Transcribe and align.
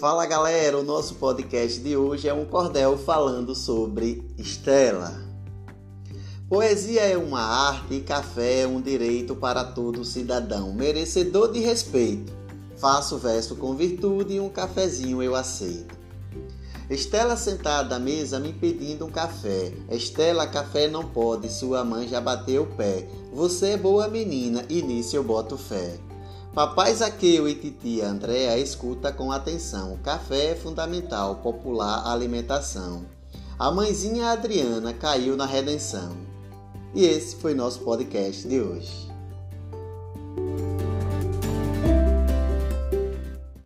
Fala 0.00 0.24
galera, 0.24 0.78
o 0.78 0.82
nosso 0.82 1.16
podcast 1.16 1.78
de 1.78 1.94
hoje 1.94 2.26
é 2.26 2.32
um 2.32 2.46
cordel 2.46 2.96
falando 2.96 3.54
sobre 3.54 4.26
Estela. 4.38 5.12
Poesia 6.48 7.02
é 7.02 7.18
uma 7.18 7.42
arte 7.42 7.96
e 7.96 8.00
café 8.00 8.60
é 8.60 8.66
um 8.66 8.80
direito 8.80 9.36
para 9.36 9.62
todo 9.62 10.02
cidadão, 10.02 10.72
merecedor 10.72 11.52
de 11.52 11.60
respeito. 11.60 12.32
Faço 12.78 13.18
verso 13.18 13.56
com 13.56 13.76
virtude 13.76 14.36
e 14.36 14.40
um 14.40 14.48
cafezinho 14.48 15.22
eu 15.22 15.36
aceito. 15.36 15.94
Estela 16.88 17.36
sentada 17.36 17.96
à 17.96 17.98
mesa 17.98 18.40
me 18.40 18.54
pedindo 18.54 19.04
um 19.04 19.10
café. 19.10 19.70
Estela, 19.90 20.46
café 20.46 20.88
não 20.88 21.04
pode, 21.04 21.52
sua 21.52 21.84
mãe 21.84 22.08
já 22.08 22.22
bateu 22.22 22.62
o 22.62 22.74
pé. 22.74 23.06
Você 23.34 23.72
é 23.72 23.76
boa 23.76 24.08
menina 24.08 24.64
e 24.70 24.80
nisso 24.80 25.14
eu 25.14 25.22
boto 25.22 25.58
fé. 25.58 25.98
Papai 26.52 26.92
Zaqueu 26.92 27.48
e 27.48 27.54
titia 27.54 28.08
Andréa 28.08 28.58
escuta 28.58 29.12
com 29.12 29.30
atenção. 29.30 29.96
Café 30.02 30.50
é 30.50 30.54
fundamental, 30.56 31.36
popular 31.36 32.04
alimentação. 32.10 33.04
A 33.56 33.70
mãezinha 33.70 34.30
Adriana 34.30 34.92
caiu 34.92 35.36
na 35.36 35.46
redenção. 35.46 36.16
E 36.92 37.04
esse 37.04 37.36
foi 37.36 37.54
nosso 37.54 37.80
podcast 37.80 38.48
de 38.48 38.60
hoje. 38.60 39.08